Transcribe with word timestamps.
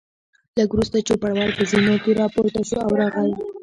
لږ 0.57 0.69
وروسته 0.73 1.05
چوپړوال 1.07 1.51
په 1.57 1.63
زینو 1.69 1.95
کې 2.03 2.11
راپورته 2.21 2.59
شو 2.67 2.77
او 2.85 2.91
راغی. 2.99 3.31